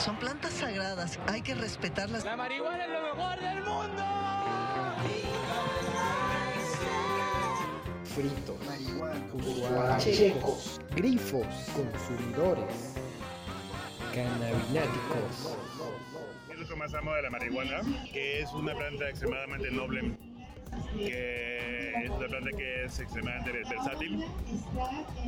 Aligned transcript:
Son 0.00 0.16
plantas 0.16 0.54
sagradas, 0.54 1.18
hay 1.26 1.42
que 1.42 1.54
respetarlas. 1.54 2.24
La 2.24 2.34
marihuana 2.34 2.84
es 2.84 2.90
lo 2.90 3.02
mejor 3.02 3.38
del 3.38 3.62
mundo. 3.62 4.02
Fritos, 8.04 8.56
marihuana, 8.66 9.98
checos, 9.98 10.80
grifos, 10.96 11.46
consumidores, 11.76 12.94
cannabináticos. 14.14 15.56
Es 16.50 16.58
lo 16.58 16.66
que 16.66 16.76
más 16.76 16.94
amo 16.94 17.12
de 17.12 17.22
la 17.22 17.30
marihuana, 17.30 17.82
que 18.10 18.40
es 18.40 18.50
una 18.52 18.74
planta 18.74 19.06
extremadamente 19.10 19.70
noble 19.70 20.16
que 20.96 22.04
es 22.04 22.10
una 22.10 22.26
planta 22.26 22.50
que 22.56 22.84
es 22.84 23.00
extremadamente 23.00 23.52
versátil 23.52 24.24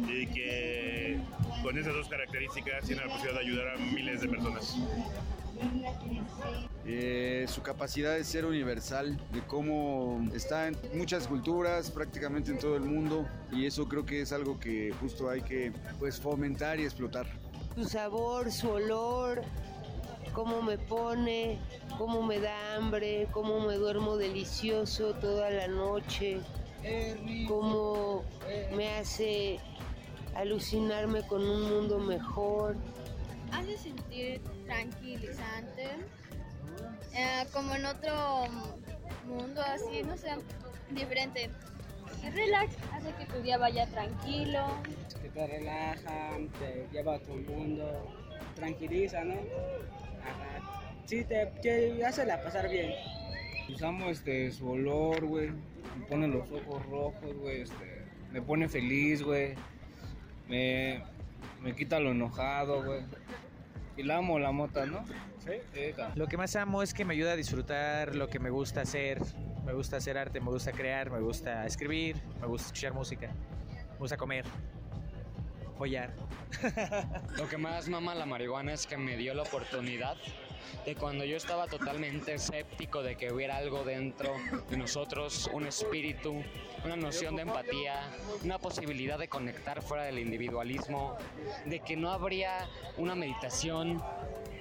y 0.08 0.26
que 0.26 1.18
con 1.62 1.78
esas 1.78 1.94
dos 1.94 2.08
características 2.08 2.84
tiene 2.84 3.02
la 3.02 3.08
posibilidad 3.08 3.40
de 3.40 3.46
ayudar 3.46 3.68
a 3.68 3.76
miles 3.76 4.20
de 4.20 4.28
personas. 4.28 4.76
Eh, 6.84 7.46
su 7.48 7.62
capacidad 7.62 8.14
de 8.16 8.24
ser 8.24 8.44
universal, 8.44 9.16
de 9.32 9.40
cómo 9.42 10.20
está 10.34 10.66
en 10.66 10.76
muchas 10.94 11.28
culturas, 11.28 11.90
prácticamente 11.90 12.50
en 12.50 12.58
todo 12.58 12.76
el 12.76 12.82
mundo, 12.82 13.26
y 13.52 13.66
eso 13.66 13.88
creo 13.88 14.04
que 14.04 14.22
es 14.22 14.32
algo 14.32 14.58
que 14.58 14.92
justo 15.00 15.30
hay 15.30 15.42
que 15.42 15.72
pues, 16.00 16.20
fomentar 16.20 16.80
y 16.80 16.84
explotar. 16.84 17.26
Su 17.76 17.84
sabor, 17.84 18.50
su 18.50 18.68
olor, 18.68 19.42
cómo 20.32 20.62
me 20.62 20.78
pone, 20.78 21.58
cómo 21.98 22.22
me 22.22 22.40
da 22.40 22.74
hambre, 22.74 23.28
cómo 23.32 23.60
me 23.60 23.74
duermo 23.74 24.16
delicioso 24.16 25.14
toda 25.14 25.50
la 25.50 25.68
noche, 25.68 26.40
cómo 27.46 28.24
me 28.74 28.88
hace 28.96 29.60
alucinarme 30.34 31.26
con 31.26 31.42
un 31.42 31.62
mundo 31.62 31.98
mejor. 31.98 32.76
Hace 33.52 33.76
sentir 33.76 34.40
tranquilizante, 34.66 35.88
eh, 37.14 37.46
como 37.52 37.74
en 37.74 37.84
otro 37.84 38.44
mundo 39.26 39.60
así, 39.62 40.02
no 40.02 40.16
sé, 40.16 40.30
diferente. 40.90 41.50
Relax, 42.34 42.76
hace 42.92 43.12
que 43.14 43.26
tu 43.26 43.42
día 43.42 43.58
vaya 43.58 43.86
tranquilo. 43.88 44.66
Que 45.20 45.28
te 45.28 45.46
relaja, 45.46 46.30
te 46.58 46.86
lleva 46.92 47.16
a 47.16 47.18
tu 47.18 47.34
mundo, 47.34 47.84
tranquiliza, 48.54 49.24
¿no? 49.24 49.34
Sí, 51.06 51.24
te, 51.24 51.46
te 51.62 52.04
hace 52.04 52.24
la 52.24 52.42
pasar 52.42 52.68
bien. 52.70 52.92
Usamos 53.72 54.10
este, 54.10 54.50
su 54.50 54.70
olor, 54.70 55.24
güey. 55.24 55.50
Me 55.98 56.06
pone 56.08 56.28
los 56.28 56.50
ojos 56.50 56.84
rojos, 56.86 57.36
güey. 57.36 57.62
Este, 57.62 58.04
me 58.30 58.42
pone 58.42 58.68
feliz, 58.68 59.22
güey. 59.22 59.54
Me, 60.48 61.02
me 61.62 61.74
quita 61.74 62.00
lo 62.00 62.10
enojado, 62.10 62.82
güey. 62.84 63.02
Y 63.96 64.02
la 64.04 64.18
amo, 64.18 64.38
la 64.38 64.52
mota, 64.52 64.86
¿no? 64.86 65.04
Sí, 65.44 65.52
Lo 66.14 66.28
que 66.28 66.36
más 66.36 66.54
amo 66.56 66.82
es 66.82 66.94
que 66.94 67.04
me 67.04 67.14
ayuda 67.14 67.32
a 67.32 67.36
disfrutar 67.36 68.14
lo 68.14 68.28
que 68.28 68.38
me 68.38 68.50
gusta 68.50 68.82
hacer. 68.82 69.20
Me 69.64 69.72
gusta 69.72 69.96
hacer 69.96 70.16
arte, 70.16 70.40
me 70.40 70.50
gusta 70.50 70.72
crear, 70.72 71.10
me 71.10 71.20
gusta 71.20 71.66
escribir, 71.66 72.16
me 72.40 72.46
gusta 72.46 72.66
escuchar 72.66 72.94
música, 72.94 73.28
me 73.92 73.98
gusta 73.98 74.16
comer, 74.16 74.44
follar. 75.78 76.12
Lo 77.36 77.48
que 77.48 77.58
más 77.58 77.88
mama 77.88 78.14
la 78.14 78.26
marihuana 78.26 78.72
es 78.72 78.88
que 78.88 78.96
me 78.96 79.16
dio 79.16 79.34
la 79.34 79.42
oportunidad 79.42 80.16
de 80.84 80.94
cuando 80.94 81.24
yo 81.24 81.36
estaba 81.36 81.66
totalmente 81.66 82.34
escéptico 82.34 83.02
de 83.02 83.16
que 83.16 83.32
hubiera 83.32 83.56
algo 83.56 83.84
dentro 83.84 84.34
de 84.68 84.76
nosotros, 84.76 85.50
un 85.52 85.66
espíritu, 85.66 86.42
una 86.84 86.96
noción 86.96 87.36
de 87.36 87.42
empatía, 87.42 88.10
una 88.44 88.58
posibilidad 88.58 89.18
de 89.18 89.28
conectar 89.28 89.82
fuera 89.82 90.04
del 90.04 90.18
individualismo, 90.18 91.16
de 91.64 91.80
que 91.80 91.96
no 91.96 92.10
habría 92.10 92.68
una 92.96 93.14
meditación 93.14 94.02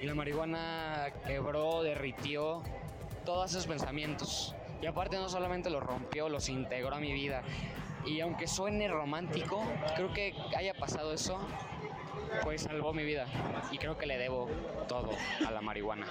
y 0.00 0.06
la 0.06 0.14
marihuana 0.14 1.12
quebró, 1.26 1.82
derritió 1.82 2.62
todos 3.24 3.50
esos 3.50 3.66
pensamientos. 3.66 4.54
Y 4.80 4.86
aparte 4.86 5.16
no 5.16 5.28
solamente 5.28 5.70
los 5.70 5.82
rompió, 5.82 6.28
los 6.28 6.48
integró 6.48 6.94
a 6.94 7.00
mi 7.00 7.12
vida. 7.12 7.42
Y 8.04 8.20
aunque 8.20 8.48
suene 8.48 8.88
romántico, 8.88 9.62
creo 9.94 10.12
que 10.12 10.34
haya 10.56 10.74
pasado 10.74 11.12
eso, 11.12 11.38
pues 12.42 12.62
salvó 12.62 12.92
mi 12.92 13.04
vida 13.04 13.26
y 13.70 13.78
creo 13.78 13.96
que 13.96 14.06
le 14.06 14.18
debo 14.18 14.48
todo 14.88 15.10
a 15.46 15.50
la 15.50 15.60
marihuana. 15.60 16.06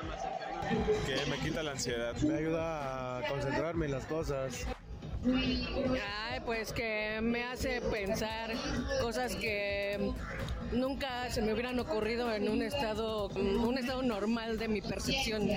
Que 1.06 1.30
me 1.30 1.38
quita 1.38 1.64
la 1.64 1.72
ansiedad, 1.72 2.16
me 2.18 2.38
ayuda 2.38 3.18
a 3.18 3.28
concentrarme 3.28 3.86
en 3.86 3.92
las 3.92 4.06
cosas. 4.06 4.66
Ay, 5.26 6.40
pues 6.46 6.74
que 6.74 7.20
me 7.22 7.44
hace 7.44 7.82
pensar 7.82 8.52
cosas 9.02 9.36
que 9.36 10.14
nunca 10.72 11.30
se 11.30 11.42
me 11.42 11.54
hubieran 11.54 11.80
ocurrido 11.80 12.34
en 12.34 12.50
un 12.50 12.62
estado, 12.62 13.28
un 13.30 13.78
estado 13.78 14.02
normal 14.02 14.58
de 14.58 14.68
mi 14.68 14.82
percepción. 14.82 15.48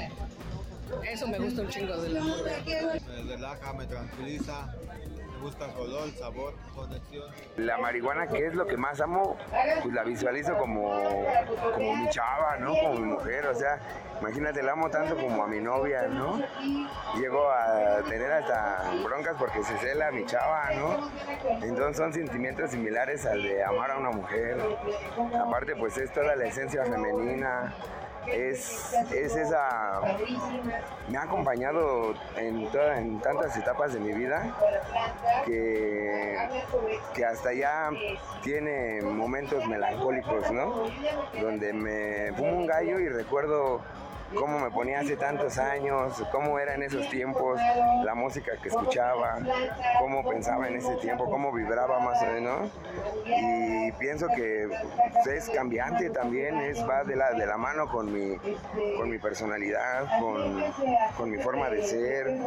Eso 1.10 1.26
me 1.26 1.38
gusta 1.38 1.62
un 1.62 1.68
chingo 1.68 1.96
de 1.96 2.10
la 2.10 2.22
Me 2.22 3.22
relaja, 3.22 3.72
me 3.72 3.86
tranquiliza, 3.86 4.74
gusta 5.44 5.66
olor, 5.78 6.10
sabor, 6.12 6.54
conexión. 6.74 7.24
La 7.58 7.76
marihuana, 7.76 8.26
que 8.28 8.46
es 8.46 8.54
lo 8.54 8.66
que 8.66 8.78
más 8.78 8.98
amo, 9.02 9.36
pues 9.82 9.94
la 9.94 10.02
visualizo 10.02 10.56
como, 10.56 10.90
como 11.74 11.96
mi 11.96 12.08
chava, 12.08 12.56
¿no? 12.56 12.74
Como 12.74 12.94
mi 12.94 13.12
mujer, 13.12 13.46
o 13.48 13.54
sea, 13.54 13.78
imagínate, 14.22 14.62
la 14.62 14.72
amo 14.72 14.88
tanto 14.88 15.14
como 15.16 15.44
a 15.44 15.46
mi 15.46 15.60
novia, 15.60 16.08
¿no? 16.08 16.40
Llego 17.20 17.46
a 17.50 18.00
tener 18.08 18.32
hasta 18.32 18.90
broncas 19.04 19.36
porque 19.38 19.62
se 19.62 19.76
cela 19.78 20.08
a 20.08 20.12
mi 20.12 20.24
chava, 20.24 20.70
¿no? 20.76 21.10
Entonces 21.62 21.98
son 21.98 22.14
sentimientos 22.14 22.70
similares 22.70 23.26
al 23.26 23.42
de 23.42 23.62
amar 23.62 23.90
a 23.90 23.98
una 23.98 24.12
mujer. 24.12 24.58
Aparte, 25.46 25.76
pues 25.76 25.98
es 25.98 26.10
toda 26.10 26.36
la 26.36 26.46
esencia 26.46 26.84
femenina, 26.86 27.74
es, 28.26 28.92
es 29.12 29.36
esa... 29.36 30.00
Me 31.08 31.18
ha 31.18 31.22
acompañado 31.22 32.14
en, 32.36 32.70
toda, 32.70 32.98
en 32.98 33.20
tantas 33.20 33.56
etapas 33.56 33.92
de 33.92 34.00
mi 34.00 34.12
vida 34.12 34.54
que, 35.44 36.36
que 37.14 37.24
hasta 37.24 37.52
ya 37.52 37.90
tiene 38.42 39.02
momentos 39.02 39.66
melancólicos, 39.66 40.50
¿no? 40.50 40.84
Donde 41.40 41.72
me 41.72 42.32
fumo 42.36 42.58
un 42.58 42.66
gallo 42.66 42.98
y 43.00 43.08
recuerdo 43.08 43.80
cómo 44.34 44.58
me 44.58 44.70
ponía 44.70 45.00
hace 45.00 45.16
tantos 45.16 45.58
años, 45.58 46.22
cómo 46.32 46.58
era 46.58 46.74
en 46.74 46.82
esos 46.82 47.08
tiempos, 47.10 47.60
la 48.04 48.14
música 48.14 48.52
que 48.62 48.68
escuchaba, 48.68 49.38
cómo 49.98 50.28
pensaba 50.28 50.68
en 50.68 50.76
ese 50.76 50.94
tiempo, 50.96 51.24
cómo 51.30 51.52
vibraba 51.52 51.98
más 52.00 52.22
o 52.22 52.26
menos. 52.26 52.70
Y 53.26 53.92
pienso 53.92 54.28
que 54.28 54.68
es 55.34 55.50
cambiante 55.50 56.10
también, 56.10 56.56
es, 56.60 56.86
va 56.88 57.04
de 57.04 57.16
la, 57.16 57.32
de 57.32 57.46
la 57.46 57.56
mano 57.56 57.88
con 57.88 58.12
mi, 58.12 58.36
con 58.96 59.10
mi 59.10 59.18
personalidad, 59.18 60.06
con, 60.20 60.62
con 61.16 61.30
mi 61.30 61.38
forma 61.38 61.70
de 61.70 61.82
ser, 61.82 62.38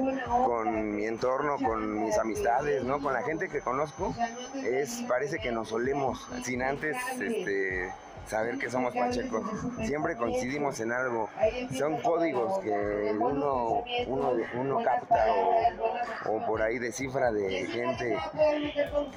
con 0.45 0.95
mi 0.95 1.05
entorno, 1.05 1.57
con 1.57 2.03
mis 2.03 2.17
amistades, 2.17 2.83
¿no? 2.83 3.01
con 3.01 3.13
la 3.13 3.23
gente 3.23 3.49
que 3.49 3.61
conozco. 3.61 4.13
Es, 4.55 5.03
parece 5.07 5.39
que 5.39 5.51
nos 5.51 5.69
solemos 5.69 6.27
sin 6.43 6.61
antes 6.61 6.95
este, 7.19 7.91
saber 8.27 8.57
que 8.57 8.69
somos 8.69 8.93
pachecos. 8.93 9.43
Siempre 9.85 10.15
coincidimos 10.15 10.79
en 10.79 10.91
algo. 10.91 11.29
Son 11.77 11.97
códigos 12.01 12.59
que 12.59 13.15
uno, 13.19 13.83
uno, 14.07 14.31
uno 14.55 14.83
capta 14.83 15.25
o, 16.25 16.35
o, 16.35 16.45
por 16.45 16.61
ahí 16.61 16.79
descifra 16.79 17.31
de 17.31 17.65
gente 17.67 18.17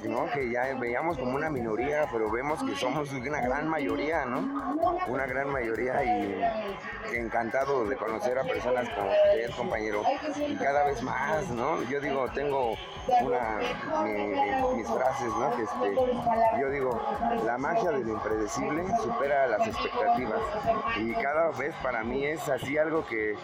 ¿no? 0.03 0.29
que 0.31 0.49
ya 0.51 0.73
veíamos 0.79 1.17
como 1.17 1.35
una 1.35 1.49
minoría, 1.49 2.07
pero 2.11 2.31
vemos 2.31 2.63
que 2.63 2.75
somos 2.75 3.11
una 3.11 3.41
gran 3.41 3.67
mayoría, 3.67 4.25
¿no? 4.25 4.75
Una 5.07 5.25
gran 5.25 5.49
mayoría 5.49 6.03
y 6.03 7.15
encantado 7.15 7.85
de 7.85 7.95
conocer 7.95 8.37
a 8.37 8.43
personas 8.43 8.87
como 8.89 9.09
usted, 9.09 9.51
compañero, 9.55 10.03
y 10.47 10.55
cada 10.55 10.85
vez 10.85 11.01
más, 11.01 11.49
¿no? 11.49 11.81
Yo 11.83 11.99
digo, 11.99 12.27
tengo 12.33 12.75
una, 13.21 13.59
mi, 14.03 14.77
mis 14.77 14.87
frases, 14.87 15.27
¿no? 15.27 15.55
Que 15.55 15.63
este, 15.63 15.95
yo 16.59 16.69
digo, 16.69 17.01
la 17.45 17.57
magia 17.57 17.91
de 17.91 18.03
lo 18.03 18.13
impredecible 18.13 18.83
supera 19.01 19.47
las 19.47 19.67
expectativas. 19.67 20.41
Y 20.97 21.13
cada 21.13 21.51
vez 21.51 21.73
para 21.81 22.03
mí 22.03 22.25
es 22.25 22.47
así 22.49 22.77
algo 22.77 23.05
que 23.05 23.35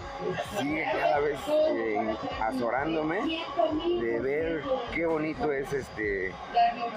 sigue 0.58 0.86
cada 0.92 1.20
vez 1.20 1.40
eh, 1.50 2.16
azorándome 2.42 3.44
de 4.00 4.20
ver 4.20 4.64
qué 4.94 5.06
bonito 5.06 5.52
es 5.52 5.72
este 5.74 6.34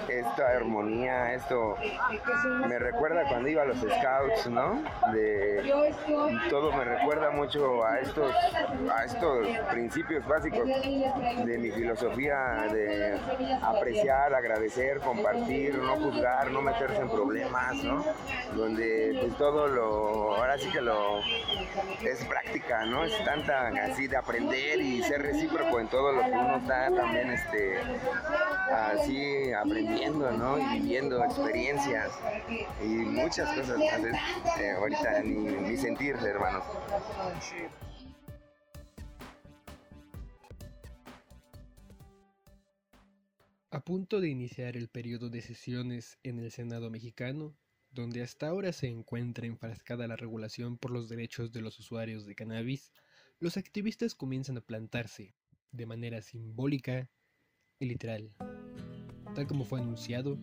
esta 0.07 0.47
armonía, 0.49 1.33
esto 1.33 1.75
me 2.67 2.79
recuerda 2.79 3.27
cuando 3.27 3.49
iba 3.49 3.63
a 3.63 3.65
los 3.65 3.77
scouts, 3.77 4.47
¿no? 4.47 4.81
De 5.13 5.73
todo 6.49 6.71
me 6.71 6.83
recuerda 6.83 7.31
mucho 7.31 7.83
a 7.85 7.99
estos 7.99 8.33
a 8.95 9.05
estos 9.05 9.47
principios 9.71 10.25
básicos 10.27 10.67
de 10.67 11.57
mi 11.57 11.71
filosofía 11.71 12.67
de 12.71 13.19
apreciar, 13.61 14.33
agradecer, 14.33 14.99
compartir, 14.99 15.77
no 15.77 15.95
juzgar, 15.97 16.51
no 16.51 16.61
meterse 16.61 17.01
en 17.01 17.09
problemas, 17.09 17.75
¿no? 17.83 18.03
Donde 18.55 19.17
pues 19.21 19.37
todo 19.37 19.67
lo, 19.67 20.35
ahora 20.35 20.57
sí 20.57 20.69
que 20.71 20.81
lo 20.81 21.19
es 21.19 22.25
práctica, 22.25 22.85
¿no? 22.85 23.05
Es 23.05 23.23
tanta 23.23 23.67
así 23.67 24.07
de 24.07 24.17
aprender 24.17 24.81
y 24.81 25.01
ser 25.03 25.21
recíproco 25.21 25.79
en 25.79 25.87
todo 25.87 26.11
lo 26.11 26.21
que 26.21 26.31
uno 26.31 26.57
está 26.57 26.93
también 26.93 27.31
este 27.31 27.79
así 28.71 29.51
aprendiendo, 29.53 30.31
¿no? 30.31 30.59
Y 30.59 30.79
viviendo 30.79 31.23
experiencias 31.23 32.11
y 32.81 32.85
muchas 32.85 33.49
cosas. 33.55 33.79
Eh, 34.59 34.71
ahorita 34.71 35.21
ni, 35.23 35.35
ni 35.35 35.77
sentir, 35.77 36.15
hermanos. 36.15 36.63
A 43.73 43.79
punto 43.79 44.19
de 44.19 44.27
iniciar 44.27 44.75
el 44.75 44.89
periodo 44.89 45.29
de 45.29 45.41
sesiones 45.41 46.17
en 46.23 46.39
el 46.39 46.51
Senado 46.51 46.89
mexicano, 46.89 47.55
donde 47.91 48.23
hasta 48.23 48.47
ahora 48.47 48.71
se 48.71 48.87
encuentra 48.87 49.45
enfrascada 49.45 50.07
la 50.07 50.15
regulación 50.15 50.77
por 50.77 50.91
los 50.91 51.09
derechos 51.09 51.51
de 51.51 51.61
los 51.61 51.79
usuarios 51.79 52.25
de 52.25 52.35
cannabis, 52.35 52.91
los 53.39 53.57
activistas 53.57 54.15
comienzan 54.15 54.57
a 54.57 54.61
plantarse, 54.61 55.35
de 55.71 55.85
manera 55.85 56.21
simbólica 56.21 57.09
y 57.79 57.85
literal. 57.85 58.33
Tal 59.35 59.47
como 59.47 59.65
fue 59.65 59.79
anunciado, 59.79 60.37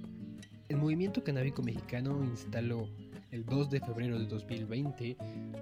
el 0.68 0.76
movimiento 0.76 1.24
canábico 1.24 1.62
mexicano 1.62 2.22
instaló 2.22 2.88
el 3.30 3.44
2 3.44 3.70
de 3.70 3.80
febrero 3.80 4.18
de 4.18 4.26
2020 4.26 5.16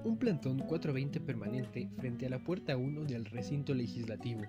un 0.04 0.16
plantón 0.18 0.58
420 0.58 1.20
permanente 1.20 1.88
frente 1.96 2.26
a 2.26 2.30
la 2.30 2.42
puerta 2.42 2.76
1 2.76 3.04
del 3.04 3.24
recinto 3.24 3.74
legislativo, 3.74 4.42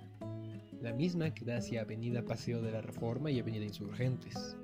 la 0.81 0.93
misma 0.93 1.33
que 1.33 1.45
da 1.45 1.57
hacia 1.57 1.81
Avenida 1.81 2.23
Paseo 2.23 2.61
de 2.61 2.71
la 2.71 2.81
Reforma 2.81 3.31
y 3.31 3.39
Avenida 3.39 3.65
Insurgentes. 3.65 4.55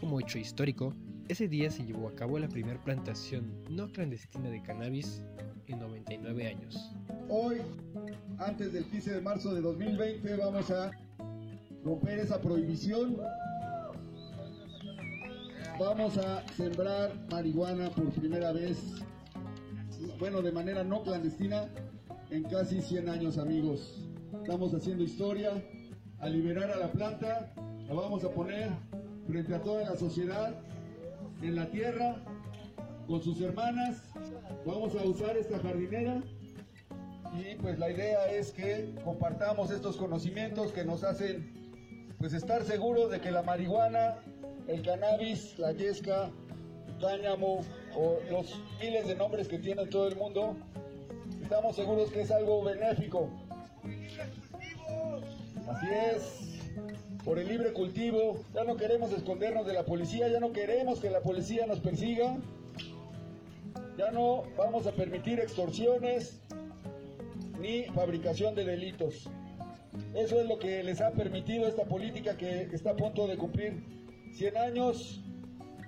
Como 0.00 0.20
hecho 0.20 0.38
histórico, 0.38 0.94
ese 1.28 1.48
día 1.48 1.70
se 1.70 1.84
llevó 1.84 2.08
a 2.08 2.14
cabo 2.14 2.38
la 2.38 2.48
primera 2.48 2.82
plantación 2.82 3.52
no 3.68 3.90
clandestina 3.90 4.48
de 4.48 4.62
cannabis 4.62 5.22
en 5.66 5.80
99 5.80 6.46
años. 6.46 6.92
Hoy, 7.28 7.58
antes 8.38 8.72
del 8.72 8.84
15 8.84 9.14
de 9.14 9.20
marzo 9.20 9.54
de 9.54 9.60
2020, 9.60 10.36
vamos 10.36 10.70
a 10.70 10.92
romper 11.84 12.20
esa 12.20 12.40
prohibición. 12.40 13.16
Vamos 15.78 16.16
a 16.18 16.46
sembrar 16.56 17.12
marihuana 17.30 17.90
por 17.90 18.10
primera 18.12 18.52
vez, 18.52 18.78
bueno, 20.18 20.40
de 20.42 20.52
manera 20.52 20.84
no 20.84 21.02
clandestina, 21.02 21.68
en 22.30 22.44
casi 22.44 22.80
100 22.80 23.08
años, 23.08 23.38
amigos. 23.38 24.00
Estamos 24.40 24.72
haciendo 24.74 25.02
historia, 25.02 25.50
a 26.20 26.28
liberar 26.28 26.70
a 26.70 26.76
la 26.76 26.90
planta, 26.92 27.52
la 27.88 27.94
vamos 27.94 28.24
a 28.24 28.30
poner 28.30 28.70
frente 29.26 29.54
a 29.54 29.60
toda 29.60 29.90
la 29.90 29.96
sociedad, 29.96 30.54
en 31.42 31.56
la 31.56 31.66
tierra, 31.70 32.16
con 33.06 33.22
sus 33.22 33.40
hermanas, 33.40 34.02
vamos 34.64 34.94
a 34.94 35.04
usar 35.04 35.36
esta 35.36 35.58
jardinera. 35.58 36.22
Y 37.38 37.54
pues 37.56 37.78
la 37.78 37.90
idea 37.90 38.30
es 38.32 38.50
que 38.50 38.94
compartamos 39.04 39.70
estos 39.70 39.96
conocimientos 39.96 40.72
que 40.72 40.84
nos 40.84 41.04
hacen 41.04 41.52
pues 42.18 42.32
estar 42.32 42.64
seguros 42.64 43.10
de 43.10 43.20
que 43.20 43.30
la 43.30 43.42
marihuana, 43.42 44.16
el 44.68 44.82
cannabis, 44.82 45.58
la 45.58 45.72
yesca, 45.72 46.30
cáñamo 47.00 47.60
o 47.94 48.18
los 48.30 48.58
miles 48.80 49.06
de 49.06 49.14
nombres 49.14 49.48
que 49.48 49.58
tiene 49.58 49.86
todo 49.86 50.08
el 50.08 50.16
mundo, 50.16 50.56
estamos 51.42 51.76
seguros 51.76 52.10
que 52.10 52.22
es 52.22 52.30
algo 52.30 52.64
benéfico. 52.64 53.28
Así 55.68 55.86
es, 56.14 56.55
por 57.26 57.40
el 57.40 57.48
libre 57.48 57.72
cultivo, 57.72 58.38
ya 58.54 58.62
no 58.62 58.76
queremos 58.76 59.12
escondernos 59.12 59.66
de 59.66 59.72
la 59.74 59.84
policía, 59.84 60.28
ya 60.28 60.38
no 60.38 60.52
queremos 60.52 61.00
que 61.00 61.10
la 61.10 61.20
policía 61.20 61.66
nos 61.66 61.80
persiga, 61.80 62.38
ya 63.98 64.12
no 64.12 64.44
vamos 64.56 64.86
a 64.86 64.92
permitir 64.92 65.40
extorsiones 65.40 66.40
ni 67.60 67.82
fabricación 67.86 68.54
de 68.54 68.64
delitos. 68.64 69.28
Eso 70.14 70.40
es 70.40 70.46
lo 70.46 70.60
que 70.60 70.84
les 70.84 71.00
ha 71.00 71.10
permitido 71.10 71.66
esta 71.66 71.84
política 71.84 72.36
que 72.36 72.68
está 72.72 72.90
a 72.90 72.96
punto 72.96 73.26
de 73.26 73.36
cumplir 73.36 73.82
100 74.34 74.56
años 74.56 75.20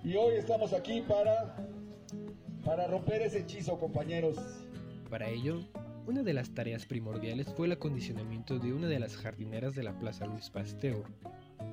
y 0.03 0.17
hoy 0.17 0.35
estamos 0.35 0.73
aquí 0.73 1.03
para, 1.03 1.55
para 2.65 2.89
romper 2.89 3.23
ese 3.23 3.41
hechizo, 3.41 3.79
compañeros. 3.79 4.35
Para 5.09 5.29
ello, 5.29 5.61
una 6.09 6.23
de 6.23 6.33
las 6.33 6.55
tareas 6.55 6.87
primordiales 6.87 7.53
fue 7.55 7.67
el 7.67 7.73
acondicionamiento 7.73 8.59
de 8.59 8.73
una 8.73 8.87
de 8.87 8.99
las 8.99 9.15
jardineras 9.15 9.75
de 9.75 9.83
la 9.83 9.93
Plaza 9.99 10.25
Luis 10.25 10.49
Pasteur, 10.49 11.05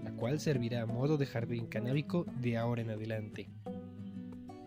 la 0.03 0.11
cual 0.11 0.41
servirá 0.41 0.81
a 0.81 0.85
modo 0.85 1.15
de 1.17 1.25
jardín 1.25 1.67
canábico 1.67 2.25
de 2.41 2.57
ahora 2.57 2.81
en 2.81 2.89
adelante. 2.89 3.47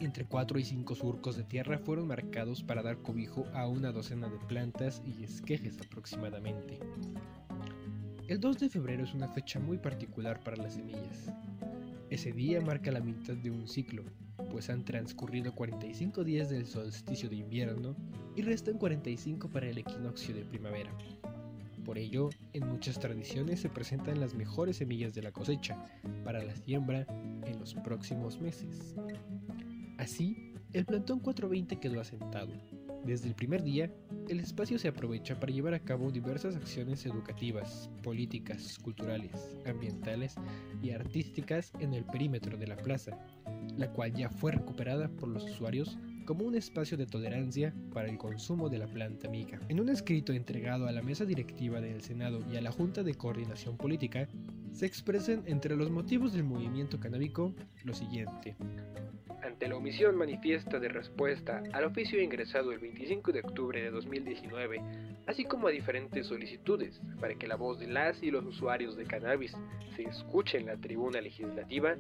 Entre 0.01 0.25
4 0.25 0.59
y 0.59 0.65
5 0.65 0.95
surcos 0.95 1.37
de 1.37 1.45
tierra 1.45 1.79
fueron 1.79 2.07
marcados 2.07 2.63
para 2.63 2.83
dar 2.83 3.03
cobijo 3.03 3.45
a 3.53 3.69
una 3.69 3.93
docena 3.93 4.31
de 4.31 4.39
plantas 4.39 5.03
y 5.05 5.23
esquejes 5.23 5.79
aproximadamente. 5.83 6.81
El 8.27 8.41
2 8.41 8.61
de 8.61 8.71
febrero 8.71 9.05
es 9.05 9.13
una 9.13 9.29
fecha 9.29 9.61
muy 9.61 9.77
particular 9.77 10.43
para 10.43 10.57
las 10.57 10.77
semillas. 10.77 11.31
Ese 12.09 12.33
día 12.33 12.63
marca 12.63 12.91
la 12.91 13.01
mitad 13.01 13.35
de 13.35 13.51
un 13.51 13.69
ciclo, 13.69 14.05
pues 14.51 14.71
han 14.71 14.85
transcurrido 14.85 15.55
45 15.55 16.25
días 16.25 16.51
del 16.51 16.67
solsticio 16.67 17.29
de 17.29 17.37
invierno 17.37 17.97
y 18.37 18.43
restan 18.43 18.79
45 18.79 19.49
para 19.49 19.69
el 19.69 19.79
equinoccio 19.79 20.35
de 20.35 20.45
primavera. 20.45 20.97
Por 21.85 21.99
ello, 21.99 22.29
en 22.53 22.69
muchas 22.69 22.99
tradiciones 22.99 23.61
se 23.61 23.71
presentan 23.71 24.21
las 24.21 24.35
mejores 24.35 24.77
semillas 24.77 25.15
de 25.15 25.23
la 25.23 25.33
cosecha 25.33 25.83
para 26.25 26.45
la 26.45 26.55
siembra 26.55 27.07
en 27.47 27.59
los 27.59 27.75
próximos 27.75 28.41
meses. 28.41 28.95
Así, 29.97 30.53
el 30.73 30.85
plantón 30.85 31.21
420 31.21 31.81
quedó 31.81 32.01
asentado. 32.01 32.53
Desde 33.09 33.27
el 33.27 33.35
primer 33.35 33.63
día, 33.63 33.91
el 34.29 34.39
espacio 34.39 34.79
se 34.79 34.89
aprovecha 34.89 35.41
para 35.41 35.51
llevar 35.51 35.73
a 35.73 35.79
cabo 35.79 36.11
diversas 36.11 36.57
acciones 36.57 37.07
educativas, 37.07 37.89
políticas, 38.03 38.79
culturales, 38.81 39.57
ambientales 39.65 40.35
y 40.83 40.91
artísticas 40.91 41.73
en 41.81 41.95
el 41.95 42.05
perímetro 42.05 42.59
de 42.59 42.67
la 42.67 42.77
plaza, 42.77 43.19
la 43.79 43.91
cual 43.91 44.13
ya 44.13 44.29
fue 44.29 44.53
recuperada 44.53 45.09
por 45.09 45.31
los 45.31 45.45
usuarios 45.45 45.97
como 46.27 46.45
un 46.45 46.55
espacio 46.55 46.99
de 46.99 47.07
tolerancia 47.07 47.75
para 47.95 48.11
el 48.11 48.19
consumo 48.19 48.69
de 48.69 48.77
la 48.77 48.87
planta 48.87 49.27
amiga. 49.27 49.59
En 49.71 49.81
un 49.81 49.89
escrito 49.89 50.35
entregado 50.35 50.87
a 50.87 50.93
la 50.93 51.01
mesa 51.01 51.25
directiva 51.25 51.81
del 51.81 52.03
Senado 52.03 52.45
y 52.53 52.59
a 52.59 52.61
la 52.61 52.73
Junta 52.73 53.03
de 53.03 53.15
Coordinación 53.15 53.79
Política, 53.79 54.29
se 54.73 54.85
expresan 54.85 55.45
entre 55.47 55.77
los 55.77 55.91
motivos 55.91 56.35
del 56.35 56.45
movimiento 56.45 57.01
canábico 57.01 57.55
lo 57.85 57.95
siguiente. 57.95 58.55
Ante 59.49 59.67
la 59.67 59.77
omisión 59.77 60.15
manifiesta 60.15 60.79
de 60.79 60.91
respuesta 60.91 61.63
al 61.73 61.85
oficio 61.85 62.21
ingresado 62.21 62.71
el 62.71 62.81
25 62.81 63.33
de 63.33 63.41
octubre 63.41 63.81
de 63.81 63.91
2019, 63.91 64.79
así 65.27 65.47
como 65.47 65.69
a 65.69 65.71
diferentes 65.71 66.27
solicitudes 66.27 67.01
para 67.19 67.35
que 67.35 67.49
la 67.49 67.57
voz 67.57 67.79
de 67.79 67.87
las 67.87 68.23
y 68.23 68.31
los 68.31 68.45
usuarios 68.45 68.95
de 68.99 69.07
cannabis 69.07 69.57
se 69.97 70.03
escuche 70.03 70.59
en 70.59 70.67
la 70.67 70.77
tribuna 70.77 71.23
legislativa, 71.23 71.97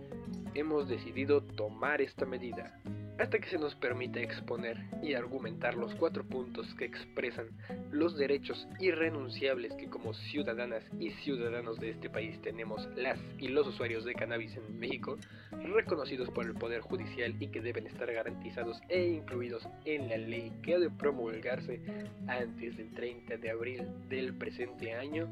hemos 0.52 0.90
decidido 0.90 1.42
tomar 1.42 2.02
esta 2.02 2.26
medida 2.26 2.78
hasta 3.18 3.38
que 3.38 3.48
se 3.48 3.58
nos 3.58 3.74
permita 3.74 4.20
exponer 4.20 4.78
y 5.02 5.14
argumentar 5.14 5.74
los 5.74 5.94
cuatro 5.96 6.24
puntos 6.24 6.72
que 6.74 6.84
expresan 6.84 7.48
los 7.90 8.16
derechos 8.16 8.68
irrenunciables 8.78 9.74
que 9.74 9.88
como 9.88 10.14
ciudadanas 10.14 10.84
y 11.00 11.10
ciudadanos 11.10 11.78
de 11.80 11.90
este 11.90 12.08
país 12.08 12.40
tenemos 12.42 12.86
las 12.96 13.18
y 13.38 13.48
los 13.48 13.66
usuarios 13.66 14.04
de 14.04 14.14
cannabis 14.14 14.56
en 14.56 14.78
México, 14.78 15.18
reconocidos 15.50 16.30
por 16.30 16.46
el 16.46 16.54
Poder 16.54 16.80
Judicial 16.80 17.34
y 17.40 17.48
que 17.48 17.60
deben 17.60 17.86
estar 17.86 18.12
garantizados 18.12 18.80
e 18.88 19.08
incluidos 19.08 19.66
en 19.84 20.08
la 20.08 20.16
ley 20.16 20.52
que 20.62 20.74
ha 20.74 20.78
de 20.78 20.90
promulgarse 20.90 21.80
antes 22.28 22.76
del 22.76 22.90
30 22.92 23.36
de 23.36 23.50
abril 23.50 23.82
del 24.08 24.34
presente 24.34 24.94
año 24.94 25.28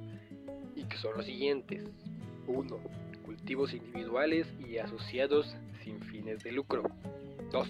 y 0.74 0.84
que 0.84 0.96
son 0.98 1.16
los 1.16 1.26
siguientes. 1.26 1.84
1. 2.46 2.78
Cultivos 3.24 3.72
individuales 3.72 4.46
y 4.68 4.78
asociados 4.78 5.56
sin 5.82 6.00
fines 6.00 6.42
de 6.42 6.52
lucro. 6.52 6.84
2. 7.52 7.68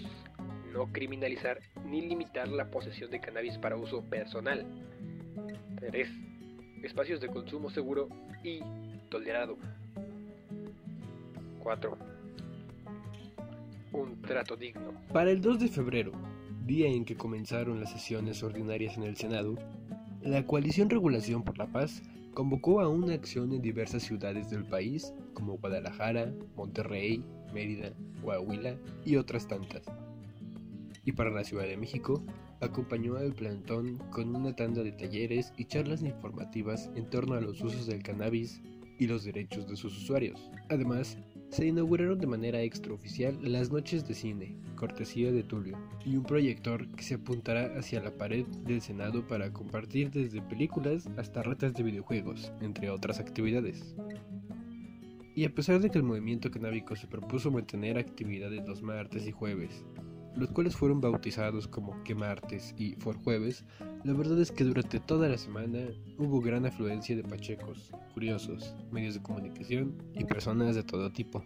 No 0.73 0.91
criminalizar 0.91 1.59
ni 1.85 2.01
limitar 2.01 2.47
la 2.47 2.69
posesión 2.69 3.09
de 3.11 3.19
cannabis 3.19 3.57
para 3.57 3.77
uso 3.77 4.03
personal. 4.03 4.65
3. 5.79 6.09
Espacios 6.83 7.21
de 7.21 7.27
consumo 7.27 7.69
seguro 7.69 8.09
y 8.43 8.59
tolerado. 9.09 9.57
4. 11.63 11.97
Un 13.93 14.21
trato 14.21 14.55
digno. 14.55 14.93
Para 15.11 15.31
el 15.31 15.41
2 15.41 15.59
de 15.59 15.67
febrero, 15.67 16.11
día 16.65 16.87
en 16.87 17.05
que 17.05 17.15
comenzaron 17.15 17.79
las 17.79 17.91
sesiones 17.91 18.43
ordinarias 18.43 18.97
en 18.97 19.03
el 19.03 19.15
Senado, 19.15 19.55
la 20.21 20.45
Coalición 20.45 20.89
Regulación 20.89 21.43
por 21.43 21.57
la 21.57 21.67
Paz 21.67 22.01
convocó 22.37 22.81
a 22.81 22.87
una 22.87 23.15
acción 23.15 23.51
en 23.51 23.63
diversas 23.63 24.03
ciudades 24.03 24.51
del 24.51 24.63
país 24.63 25.11
como 25.33 25.57
Guadalajara, 25.57 26.31
Monterrey, 26.55 27.25
Mérida, 27.51 27.91
Coahuila 28.21 28.77
y 29.03 29.15
otras 29.15 29.47
tantas. 29.47 29.81
Y 31.03 31.13
para 31.13 31.31
la 31.31 31.43
Ciudad 31.43 31.63
de 31.63 31.77
México, 31.77 32.23
acompañó 32.61 33.17
al 33.17 33.33
plantón 33.33 33.97
con 34.11 34.35
una 34.35 34.55
tanda 34.55 34.83
de 34.83 34.91
talleres 34.91 35.51
y 35.57 35.65
charlas 35.65 36.03
informativas 36.03 36.91
en 36.93 37.09
torno 37.09 37.33
a 37.33 37.41
los 37.41 37.59
usos 37.59 37.87
del 37.87 38.03
cannabis 38.03 38.61
y 38.99 39.07
los 39.07 39.23
derechos 39.23 39.67
de 39.67 39.75
sus 39.75 39.97
usuarios. 39.97 40.51
Además, 40.69 41.17
se 41.49 41.65
inauguraron 41.65 42.19
de 42.19 42.27
manera 42.27 42.61
extraoficial 42.61 43.37
las 43.41 43.71
noches 43.71 44.07
de 44.07 44.13
cine, 44.13 44.55
cortesía 44.75 45.31
de 45.31 45.43
Tulio, 45.43 45.77
y 46.05 46.15
un 46.15 46.23
proyector 46.23 46.87
que 46.89 47.03
se 47.03 47.15
apuntará 47.15 47.77
hacia 47.77 48.01
la 48.01 48.11
pared 48.11 48.45
del 48.65 48.81
Senado 48.81 49.25
para 49.27 49.51
compartir 49.51 50.11
desde 50.11 50.41
películas 50.41 51.09
hasta 51.17 51.43
retas 51.43 51.73
de 51.73 51.83
videojuegos, 51.83 52.51
entre 52.61 52.89
otras 52.89 53.19
actividades. 53.19 53.95
Y 55.35 55.45
a 55.45 55.53
pesar 55.53 55.79
de 55.79 55.89
que 55.89 55.99
el 55.99 56.03
movimiento 56.03 56.49
canábico 56.49 56.95
se 56.95 57.07
propuso 57.07 57.51
mantener 57.51 57.97
actividades 57.97 58.67
los 58.67 58.81
martes 58.81 59.27
y 59.27 59.31
jueves, 59.31 59.85
los 60.37 60.51
cuales 60.51 60.75
fueron 60.75 61.01
bautizados 61.01 61.67
como 61.67 62.01
que 62.03 62.15
martes 62.15 62.73
y 62.77 62.93
for 62.95 63.17
jueves, 63.17 63.65
la 64.03 64.13
verdad 64.13 64.39
es 64.39 64.51
que 64.51 64.63
durante 64.63 64.99
toda 64.99 65.27
la 65.27 65.37
semana 65.37 65.79
hubo 66.17 66.39
gran 66.41 66.65
afluencia 66.65 67.15
de 67.15 67.23
pachecos, 67.23 67.91
curiosos, 68.13 68.75
medios 68.91 69.15
de 69.15 69.21
comunicación 69.21 69.95
y 70.13 70.23
personas 70.23 70.75
de 70.75 70.83
todo 70.83 71.11
tipo. 71.11 71.43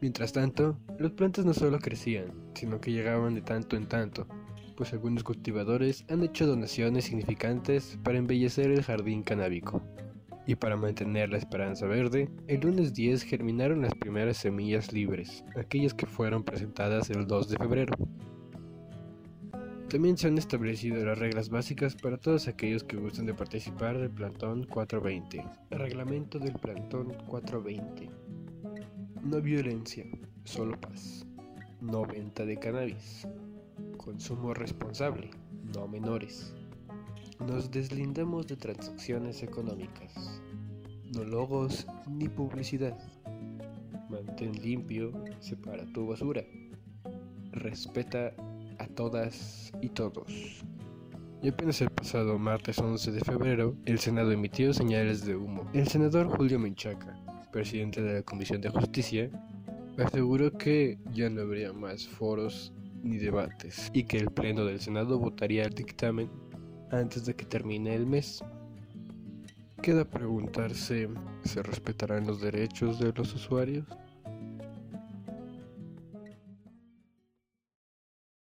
Mientras 0.00 0.32
tanto, 0.32 0.78
las 0.98 1.12
plantas 1.12 1.44
no 1.44 1.54
solo 1.54 1.78
crecían, 1.78 2.32
sino 2.54 2.80
que 2.80 2.92
llegaban 2.92 3.34
de 3.34 3.42
tanto 3.42 3.76
en 3.76 3.86
tanto, 3.86 4.26
pues 4.76 4.92
algunos 4.92 5.22
cultivadores 5.22 6.06
han 6.08 6.22
hecho 6.24 6.46
donaciones 6.46 7.04
significantes 7.04 7.98
para 8.02 8.18
embellecer 8.18 8.70
el 8.70 8.82
jardín 8.82 9.22
canábico. 9.22 9.82
Y 10.46 10.54
para 10.54 10.76
mantener 10.76 11.30
la 11.30 11.38
esperanza 11.38 11.86
verde, 11.86 12.28
el 12.48 12.60
lunes 12.60 12.94
10 12.94 13.22
germinaron 13.22 13.82
las 13.82 13.94
primeras 13.94 14.38
semillas 14.38 14.92
libres, 14.92 15.44
aquellas 15.56 15.94
que 15.94 16.06
fueron 16.06 16.42
presentadas 16.42 17.10
el 17.10 17.26
2 17.26 17.50
de 17.50 17.56
febrero. 17.56 17.94
También 19.90 20.16
se 20.16 20.28
han 20.28 20.38
establecido 20.38 21.04
las 21.04 21.18
reglas 21.18 21.50
básicas 21.50 21.96
para 21.96 22.16
todos 22.16 22.46
aquellos 22.46 22.84
que 22.84 22.96
gusten 22.96 23.26
de 23.26 23.34
participar 23.34 23.98
del 23.98 24.10
Plantón 24.10 24.64
420. 24.64 25.44
Reglamento 25.70 26.38
del 26.38 26.52
Plantón 26.52 27.12
420. 27.26 28.08
No 29.24 29.42
violencia, 29.42 30.04
solo 30.44 30.80
paz. 30.80 31.26
No 31.80 32.04
venta 32.04 32.44
de 32.44 32.56
cannabis. 32.56 33.26
Consumo 33.96 34.54
responsable, 34.54 35.30
no 35.74 35.88
menores. 35.88 36.54
Nos 37.46 37.70
deslindamos 37.70 38.46
de 38.46 38.56
transacciones 38.56 39.42
económicas. 39.42 40.42
No 41.14 41.24
logos 41.24 41.86
ni 42.06 42.28
publicidad. 42.28 42.96
Mantén 44.10 44.52
limpio, 44.62 45.12
separa 45.40 45.84
tu 45.92 46.06
basura. 46.06 46.44
Respeta 47.52 48.34
a 48.78 48.86
todas 48.88 49.72
y 49.80 49.88
todos. 49.88 50.62
Y 51.42 51.48
apenas 51.48 51.80
el 51.80 51.88
pasado 51.90 52.38
martes 52.38 52.78
11 52.78 53.10
de 53.10 53.20
febrero, 53.20 53.74
el 53.86 53.98
Senado 53.98 54.32
emitió 54.32 54.74
señales 54.74 55.24
de 55.24 55.34
humo. 55.34 55.64
El 55.72 55.88
senador 55.88 56.28
Julio 56.28 56.58
Menchaca, 56.58 57.18
presidente 57.50 58.02
de 58.02 58.14
la 58.16 58.22
Comisión 58.22 58.60
de 58.60 58.68
Justicia, 58.68 59.30
aseguró 59.96 60.52
que 60.52 60.98
ya 61.12 61.30
no 61.30 61.40
habría 61.40 61.72
más 61.72 62.06
foros 62.06 62.74
ni 63.02 63.16
debates 63.16 63.90
y 63.94 64.04
que 64.04 64.18
el 64.18 64.30
Pleno 64.30 64.66
del 64.66 64.80
Senado 64.80 65.18
votaría 65.18 65.64
el 65.64 65.72
dictamen 65.72 66.30
antes 66.90 67.24
de 67.24 67.34
que 67.34 67.44
termine 67.44 67.94
el 67.94 68.06
mes. 68.06 68.42
Queda 69.82 70.04
preguntarse, 70.04 71.08
¿se 71.44 71.62
respetarán 71.62 72.26
los 72.26 72.40
derechos 72.40 72.98
de 72.98 73.12
los 73.12 73.34
usuarios? 73.34 73.86